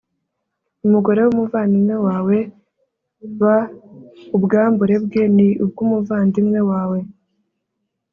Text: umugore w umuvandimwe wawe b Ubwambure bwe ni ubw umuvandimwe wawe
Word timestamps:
umugore 0.85 1.19
w 1.23 1.29
umuvandimwe 1.33 1.95
wawe 2.05 2.37
b 3.39 3.41
Ubwambure 4.35 4.95
bwe 5.05 5.23
ni 5.35 5.47
ubw 5.65 5.77
umuvandimwe 5.85 6.59
wawe 6.69 6.99